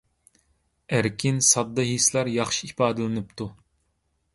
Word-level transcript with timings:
ئەركىن، 0.97 1.37
ساددا 1.49 1.87
ھېسلار 1.91 2.35
ياخشى 2.41 2.71
ئىپادىلىنىپتۇ! 2.73 3.55